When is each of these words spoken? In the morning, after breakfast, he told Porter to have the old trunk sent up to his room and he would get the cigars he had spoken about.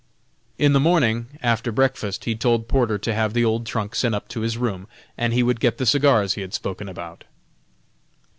In 0.57 0.73
the 0.73 0.79
morning, 0.79 1.27
after 1.43 1.71
breakfast, 1.71 2.25
he 2.25 2.33
told 2.35 2.67
Porter 2.67 2.97
to 2.97 3.13
have 3.13 3.33
the 3.35 3.45
old 3.45 3.67
trunk 3.67 3.93
sent 3.93 4.15
up 4.15 4.27
to 4.29 4.39
his 4.41 4.57
room 4.57 4.87
and 5.15 5.31
he 5.31 5.43
would 5.43 5.59
get 5.59 5.77
the 5.77 5.85
cigars 5.85 6.33
he 6.33 6.41
had 6.41 6.55
spoken 6.55 6.89
about. 6.89 7.25